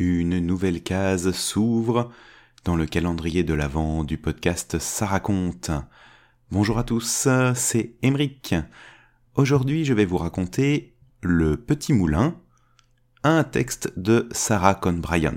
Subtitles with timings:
[0.00, 2.12] Une nouvelle case s'ouvre
[2.64, 5.72] dans le calendrier de l'Avent du podcast Ça raconte.
[6.52, 8.54] Bonjour à tous, c'est Emeric.
[9.34, 12.40] Aujourd'hui, je vais vous raconter Le Petit Moulin,
[13.24, 15.34] un texte de Sarah Cohn Bryant.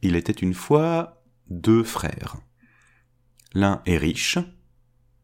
[0.00, 1.15] Il était une fois
[1.48, 2.36] deux frères.
[3.54, 4.38] L'un est riche,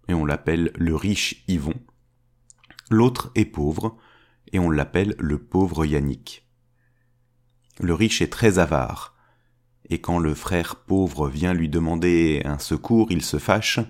[0.09, 1.75] et on l'appelle le riche Yvon.
[2.91, 3.97] L'autre est pauvre,
[4.53, 6.47] et on l'appelle le pauvre Yannick.
[7.81, 9.15] Le riche est très avare,
[9.89, 13.81] et quand le frère pauvre vient lui demander un secours, il se fâche,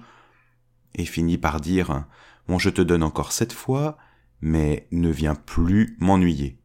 [0.94, 2.06] et finit par dire
[2.48, 3.98] Bon, je te donne encore cette fois,
[4.40, 6.58] mais ne viens plus m'ennuyer.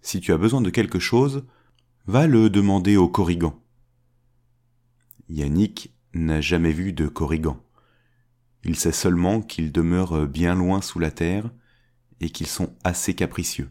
[0.00, 1.46] Si tu as besoin de quelque chose,
[2.08, 3.62] Va le demander au Corrigan.
[5.28, 7.62] Yannick n'a jamais vu de Corrigan.
[8.64, 11.50] Il sait seulement qu'ils demeurent bien loin sous la terre
[12.20, 13.70] et qu'ils sont assez capricieux.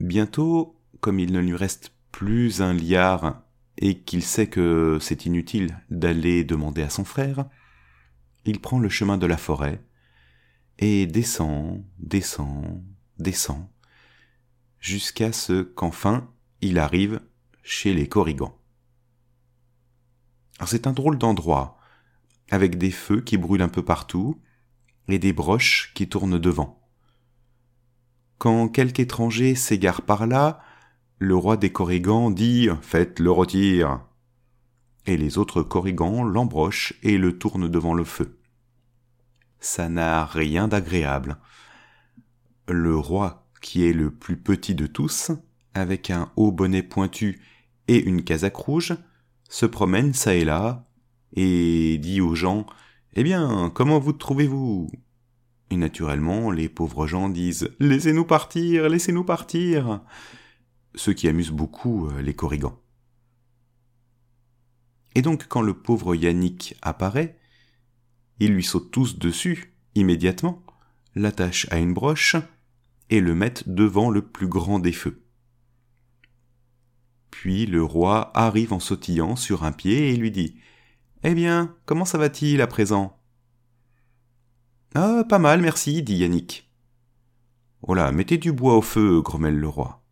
[0.00, 3.42] Bientôt, comme il ne lui reste plus un liard
[3.78, 7.46] et qu'il sait que c'est inutile d'aller demander à son frère,
[8.44, 9.84] il prend le chemin de la forêt
[10.78, 12.82] et descend, descend,
[13.18, 13.68] descend,
[14.80, 16.28] jusqu'à ce qu'enfin
[16.60, 17.20] il arrive
[17.62, 18.54] chez les Corrigans.
[20.66, 21.78] C'est un drôle d'endroit,
[22.50, 24.40] avec des feux qui brûlent un peu partout
[25.08, 26.80] et des broches qui tournent devant.
[28.38, 30.60] Quand quelque étranger s'égare par là,
[31.18, 34.00] le roi des Corrigans dit Faites-le rôtir
[35.06, 38.38] et les autres Corrigans l'embrochent et le tournent devant le feu.
[39.60, 41.38] Ça n'a rien d'agréable.
[42.68, 45.30] Le roi qui est le plus petit de tous,
[45.74, 47.40] avec un haut bonnet pointu
[47.92, 48.94] et une casaque rouge,
[49.50, 50.88] se promène çà et là,
[51.34, 52.64] et dit aux gens
[53.12, 54.90] Eh bien, comment vous trouvez-vous?
[55.68, 60.00] Et naturellement, les pauvres gens disent Laissez-nous partir, laissez-nous partir
[60.94, 62.78] ce qui amuse beaucoup euh, les corrigans.
[65.14, 67.38] Et donc, quand le pauvre Yannick apparaît,
[68.38, 70.64] ils lui sautent tous dessus, immédiatement,
[71.14, 72.36] l'attachent à une broche,
[73.10, 75.21] et le mettent devant le plus grand des feux.
[77.32, 80.54] Puis le roi arrive en sautillant sur un pied et lui dit
[81.24, 83.18] Eh bien, comment ça va-t-il à présent
[84.94, 86.70] Ah, pas mal, merci, dit Yannick.
[87.80, 90.04] Oh là, mettez du bois au feu, grommelle le roi.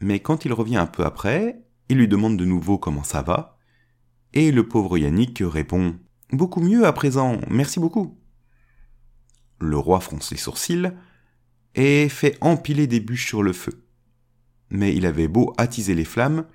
[0.00, 3.56] Mais quand il revient un peu après, il lui demande de nouveau comment ça va,
[4.34, 5.98] et le pauvre Yannick répond
[6.32, 8.18] Beaucoup mieux à présent, merci beaucoup.
[9.60, 10.90] Le roi fronce les sourcils,
[11.76, 13.86] et fait empiler des bûches sur le feu.
[14.70, 16.46] Mais il avait beau attiser les flammes,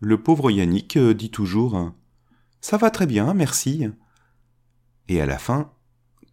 [0.00, 1.92] le pauvre Yannick euh, dit toujours
[2.60, 3.86] Ça va très bien, merci.
[5.08, 5.72] Et à la fin,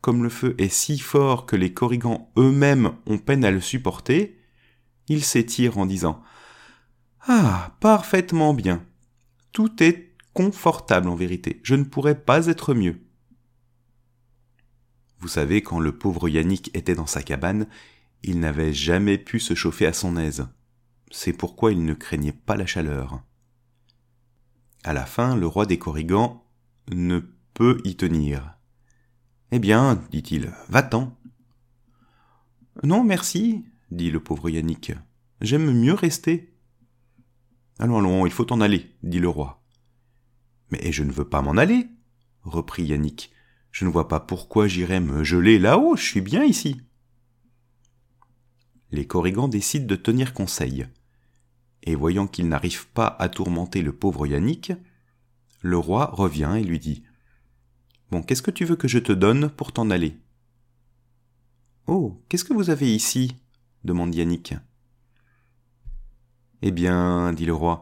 [0.02, 4.38] comme le feu est si fort que les corrigans eux-mêmes ont peine à le supporter,
[5.08, 6.22] il s'étire en disant
[7.28, 8.84] Ah, parfaitement bien.
[9.52, 11.60] Tout est confortable en vérité.
[11.64, 13.02] Je ne pourrais pas être mieux.
[15.20, 17.68] Vous savez, quand le pauvre Yannick était dans sa cabane,
[18.24, 20.48] il n'avait jamais pu se chauffer à son aise.
[21.12, 23.22] C'est pourquoi il ne craignait pas la chaleur.
[24.84, 26.42] À la fin, le roi des Corrigans
[26.92, 27.20] ne
[27.54, 28.58] peut y tenir.
[29.52, 31.16] Eh bien, dit-il, va-t'en.
[32.84, 34.94] Non, merci, dit le pauvre Yannick.
[35.42, 36.56] J'aime mieux rester.
[37.78, 39.62] Allons, allons, il faut en aller, dit le roi.
[40.72, 41.90] Mais je ne veux pas m'en aller,
[42.44, 43.32] reprit Yannick.
[43.72, 46.82] Je ne vois pas pourquoi j'irais me geler là-haut, je suis bien ici
[48.92, 50.88] les Corrigans décident de tenir conseil.
[51.84, 54.74] Et voyant qu'ils n'arrivent pas à tourmenter le pauvre Yannick,
[55.62, 57.04] le roi revient et lui dit
[58.12, 60.18] Bon, qu'est-ce que tu veux que je te donne pour t'en aller
[61.88, 63.36] Oh, qu'est-ce que vous avez ici?
[63.84, 64.54] demande Yannick.
[66.62, 67.82] Eh bien, dit le roi,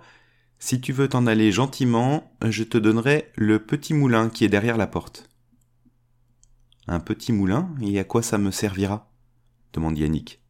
[0.60, 4.78] si tu veux t'en aller gentiment, je te donnerai le petit moulin qui est derrière
[4.78, 5.30] la porte.
[6.88, 9.12] Un petit moulin, et à quoi ça me servira?
[9.74, 10.42] demande Yannick.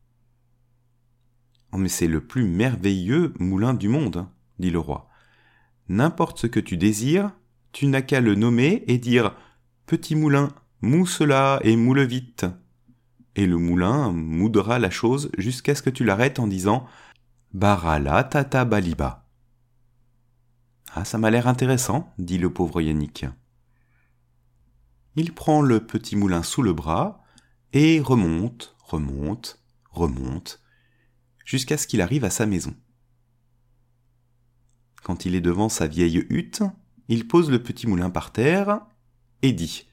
[1.72, 5.10] Oh, mais c'est le plus merveilleux moulin du monde, hein, dit le roi.
[5.88, 7.32] N'importe ce que tu désires,
[7.72, 9.36] tu n'as qu'à le nommer et dire
[9.86, 10.50] Petit moulin,
[10.82, 12.46] mou cela et moule vite.
[13.36, 16.86] Et le moulin moudra la chose jusqu'à ce que tu l'arrêtes en disant
[17.54, 19.26] Barala tata baliba.
[20.94, 23.26] Ah, ça m'a l'air intéressant, dit le pauvre Yannick.
[25.16, 27.24] Il prend le petit moulin sous le bras
[27.74, 30.62] et remonte, remonte, remonte,
[31.50, 32.76] jusqu'à ce qu'il arrive à sa maison.
[35.02, 36.62] Quand il est devant sa vieille hutte,
[37.08, 38.82] il pose le petit moulin par terre
[39.42, 39.88] et dit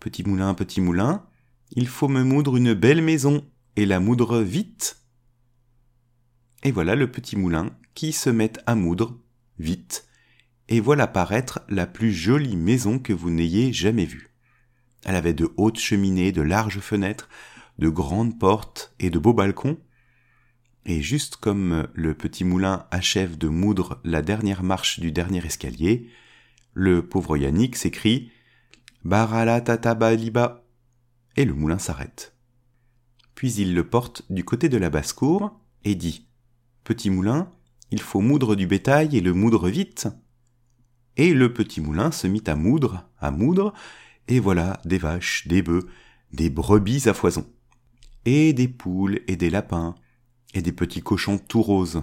[0.00, 1.24] Petit moulin, petit moulin,
[1.70, 3.42] il faut me moudre une belle maison
[3.76, 4.98] et la moudre vite.
[6.62, 9.18] Et voilà le petit moulin qui se met à moudre
[9.58, 10.06] vite,
[10.68, 14.34] et voilà paraître la plus jolie maison que vous n'ayez jamais vue.
[15.06, 17.30] Elle avait de hautes cheminées, de larges fenêtres,
[17.78, 19.78] de grandes portes et de beaux balcons,
[20.84, 26.08] et juste comme le petit moulin achève de moudre la dernière marche du dernier escalier,
[26.74, 28.30] le pauvre Yannick s'écrie
[29.04, 29.62] Barala
[30.16, 30.64] liba
[31.36, 32.34] et le moulin s'arrête.
[33.34, 36.26] Puis il le porte du côté de la basse-cour et dit
[36.84, 37.50] Petit moulin,
[37.90, 40.08] il faut moudre du bétail et le moudre vite.
[41.16, 43.72] Et le petit moulin se mit à moudre, à moudre,
[44.28, 45.86] et voilà des vaches, des bœufs,
[46.32, 47.46] des brebis à foison,
[48.24, 49.94] et des poules et des lapins,
[50.54, 52.02] et des petits cochons tout roses.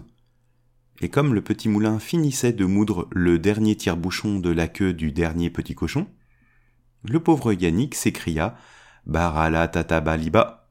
[1.01, 5.11] Et comme le petit moulin finissait de moudre le dernier tire-bouchon de la queue du
[5.11, 6.07] dernier petit cochon,
[7.03, 8.57] le pauvre Yannick s'écria
[9.05, 10.69] Barala tatabaliba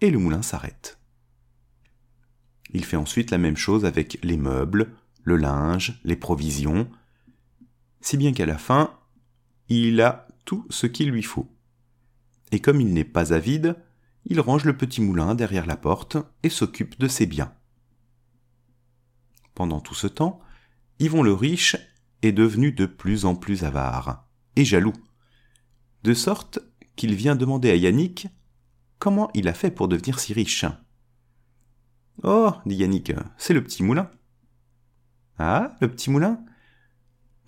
[0.00, 0.98] et le moulin s'arrête.
[2.72, 4.92] Il fait ensuite la même chose avec les meubles,
[5.22, 6.90] le linge, les provisions,
[8.00, 8.94] si bien qu'à la fin,
[9.68, 11.48] il a tout ce qu'il lui faut.
[12.52, 13.76] Et comme il n'est pas avide,
[14.28, 17.52] il range le petit moulin derrière la porte et s'occupe de ses biens.
[19.54, 20.40] Pendant tout ce temps,
[21.00, 21.76] Yvon le riche
[22.22, 24.92] est devenu de plus en plus avare et jaloux,
[26.04, 26.58] de sorte
[26.94, 28.28] qu'il vient demander à Yannick
[28.98, 30.66] comment il a fait pour devenir si riche.
[32.22, 34.10] Oh, dit Yannick, c'est le petit moulin.
[35.38, 36.44] Ah, le petit moulin?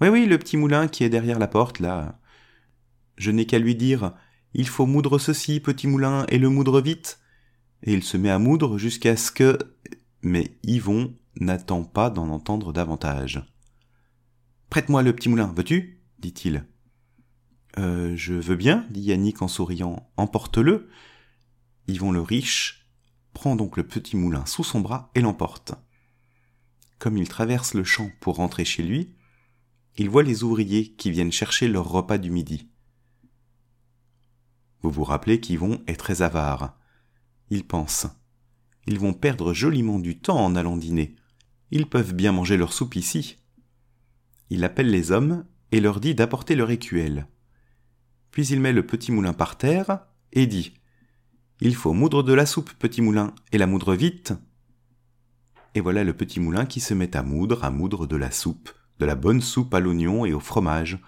[0.00, 2.18] Oui, oui, le petit moulin qui est derrière la porte, là.
[3.16, 4.14] Je n'ai qu'à lui dire
[4.54, 7.20] Il faut moudre ceci, petit moulin, et le moudre vite.
[7.82, 9.58] Et il se met à moudre jusqu'à ce que.
[10.22, 13.42] Mais Yvon n'attend pas d'en entendre davantage.
[14.68, 16.00] Prête-moi le petit moulin, veux-tu?
[16.18, 16.66] dit-il.
[17.78, 20.10] Euh, je veux bien, dit Yannick en souriant.
[20.16, 20.88] Emporte-le.
[21.88, 22.86] Yvon le riche
[23.32, 25.74] prend donc le petit moulin sous son bras et l'emporte.
[26.98, 29.14] Comme il traverse le champ pour rentrer chez lui,
[29.96, 32.68] il voit les ouvriers qui viennent chercher leur repas du midi.
[34.82, 36.76] Vous vous rappelez qu'Yvon est très avare.
[37.50, 38.06] Il pense.
[38.86, 41.16] Ils vont perdre joliment du temps en allant dîner.
[41.70, 43.36] Ils peuvent bien manger leur soupe ici.
[44.48, 47.26] Il appelle les hommes et leur dit d'apporter leur écuelle.
[48.30, 50.00] Puis il met le petit moulin par terre
[50.32, 50.74] et dit
[51.62, 54.32] il faut moudre de la soupe, petit moulin, et la moudre vite.
[55.74, 58.70] Et voilà le petit moulin qui se met à moudre, à moudre de la soupe,
[58.98, 60.98] de la bonne soupe à l'oignon et au fromage.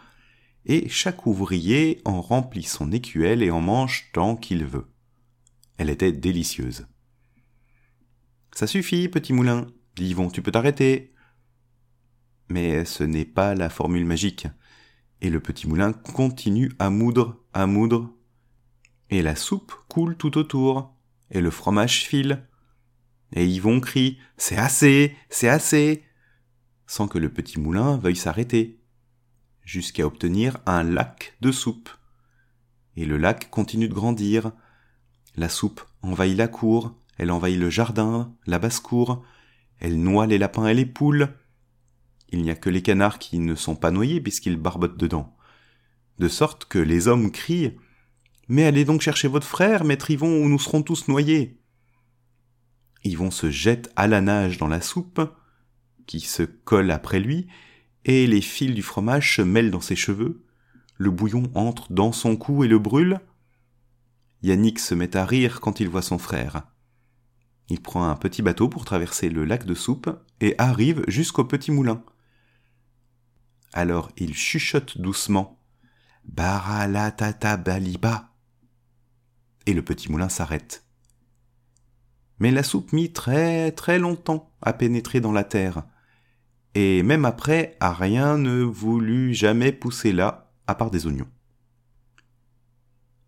[0.64, 4.86] Et chaque ouvrier en remplit son écuelle et en mange tant qu'il veut.
[5.76, 6.86] Elle était délicieuse.
[8.54, 9.66] Ça suffit, petit moulin,
[9.96, 11.12] dit Yvon, tu peux t'arrêter.
[12.48, 14.46] Mais ce n'est pas la formule magique.
[15.20, 18.12] Et le petit moulin continue à moudre, à moudre,
[19.10, 20.94] et la soupe coule tout autour,
[21.30, 22.46] et le fromage file.
[23.34, 26.04] Et Yvon crie C'est assez, c'est assez
[26.92, 28.81] sans que le petit moulin veuille s'arrêter,
[29.64, 31.88] jusqu'à obtenir un lac de soupe.
[32.96, 34.52] Et le lac continue de grandir.
[35.36, 39.24] La soupe envahit la cour, elle envahit le jardin, la basse-cour,
[39.78, 41.28] elle noie les lapins et les poules.
[42.30, 45.36] Il n'y a que les canards qui ne sont pas noyés puisqu'ils barbotent dedans.
[46.18, 47.76] De sorte que les hommes crient
[48.48, 51.58] mais allez donc chercher votre frère, maître Yvon, ou nous serons tous noyés.
[53.04, 55.20] Yvon se jette à la nage dans la soupe,
[56.06, 57.46] qui se colle après lui,
[58.04, 60.44] et les fils du fromage se mêlent dans ses cheveux,
[60.96, 63.20] le bouillon entre dans son cou et le brûle.
[64.42, 66.62] Yannick se met à rire quand il voit son frère.
[67.68, 71.70] Il prend un petit bateau pour traverser le lac de soupe et arrive jusqu'au petit
[71.70, 72.02] moulin.
[73.72, 75.58] Alors il chuchote doucement.
[76.24, 78.32] Baralatata baliba
[79.66, 80.84] et le petit moulin s'arrête.
[82.38, 85.84] Mais la soupe mit très très longtemps à pénétrer dans la terre,
[86.74, 91.28] et même après, à rien ne voulut jamais pousser là, à part des oignons.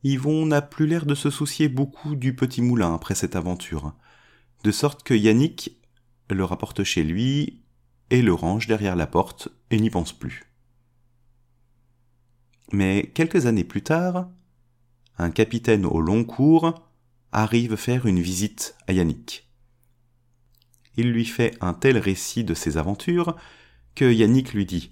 [0.03, 3.95] Yvon n'a plus l'air de se soucier beaucoup du petit moulin après cette aventure,
[4.63, 5.79] de sorte que Yannick
[6.31, 7.63] le rapporte chez lui
[8.11, 10.45] et le range derrière la porte et n'y pense plus.
[12.73, 14.29] Mais quelques années plus tard,
[15.19, 16.89] un capitaine au long cours
[17.33, 19.44] arrive faire une visite à Yannick.
[20.97, 23.37] Il lui fait un tel récit de ses aventures
[23.95, 24.91] que Yannick lui dit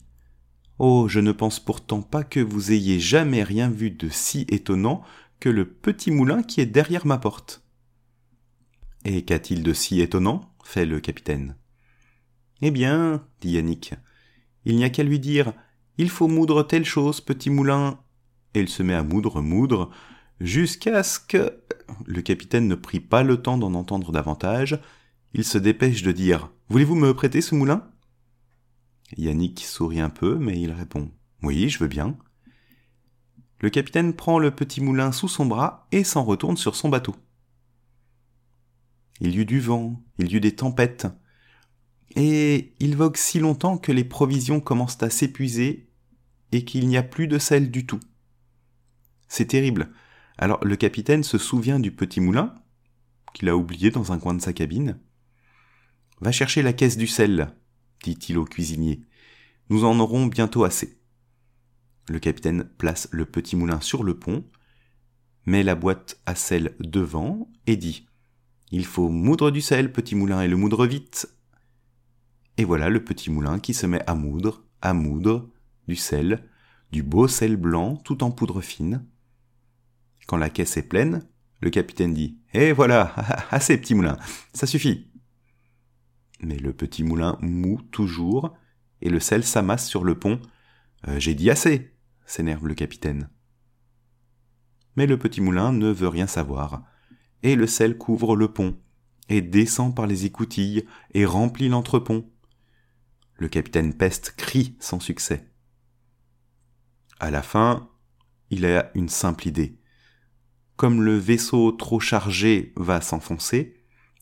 [0.79, 5.03] Oh, je ne pense pourtant pas que vous ayez jamais rien vu de si étonnant
[5.39, 7.63] que le petit moulin qui est derrière ma porte.
[9.05, 10.53] Et qu'a-t-il de si étonnant?
[10.65, 11.57] fait le capitaine.
[12.63, 13.95] Eh bien, dit Yannick,
[14.65, 15.53] Il n'y a qu'à lui dire
[15.99, 17.99] Il faut moudre telle chose, petit moulin.
[18.55, 19.91] Et il se met à moudre, moudre,
[20.41, 21.59] jusqu'à ce que.
[22.07, 24.81] Le capitaine ne prit pas le temps d'en entendre davantage.
[25.35, 27.89] Il se dépêche de dire Voulez-vous me prêter ce moulin?
[29.17, 31.11] Yannick sourit un peu, mais il répond
[31.43, 32.17] Oui, je veux bien.
[33.61, 37.15] Le capitaine prend le petit moulin sous son bras et s'en retourne sur son bateau.
[39.21, 41.07] Il y eut du vent, il y eut des tempêtes,
[42.17, 45.89] et il vogue si longtemps que les provisions commencent à s'épuiser
[46.51, 48.01] et qu'il n'y a plus de sel du tout.
[49.29, 49.93] C'est terrible.
[50.37, 52.55] Alors le capitaine se souvient du petit moulin,
[53.33, 54.99] qu'il a oublié dans un coin de sa cabine.
[56.23, 57.53] Va chercher la caisse du sel,
[58.05, 59.03] dit-il au cuisinier.
[59.71, 61.01] Nous en aurons bientôt assez.
[62.09, 64.45] Le capitaine place le petit moulin sur le pont,
[65.47, 68.07] met la boîte à sel devant et dit
[68.71, 71.27] Il faut moudre du sel, petit moulin, et le moudre vite.
[72.57, 75.51] Et voilà le petit moulin qui se met à moudre, à moudre,
[75.89, 76.49] du sel,
[76.93, 79.05] du beau sel blanc tout en poudre fine.
[80.29, 81.27] Quand la caisse est pleine,
[81.61, 83.13] le capitaine dit Eh voilà,
[83.51, 84.19] assez petit moulin,
[84.55, 85.09] ça suffit.
[86.43, 88.57] Mais le petit moulin moue toujours,
[89.01, 90.41] et le sel s'amasse sur le pont.
[91.09, 91.95] Euh, j'ai dit assez,
[92.27, 93.29] s'énerve le capitaine.
[94.97, 96.83] Mais le petit moulin ne veut rien savoir,
[97.43, 98.77] et le sel couvre le pont,
[99.29, 102.29] et descend par les écoutilles, et remplit l'entrepont.
[103.37, 105.49] Le capitaine Peste crie sans succès.
[107.21, 107.89] À la fin,
[108.51, 109.79] il a une simple idée.
[110.77, 113.77] Comme le vaisseau trop chargé va s'enfoncer,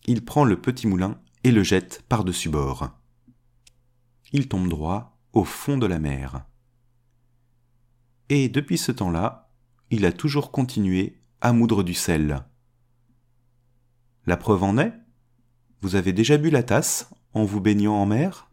[0.07, 2.91] il prend le petit moulin et le jette par-dessus bord.
[4.33, 6.45] Il tombe droit au fond de la mer.
[8.29, 9.51] Et depuis ce temps-là,
[9.91, 12.45] il a toujours continué à moudre du sel.
[14.27, 14.93] La preuve en est,
[15.81, 18.50] vous avez déjà bu la tasse en vous baignant en mer?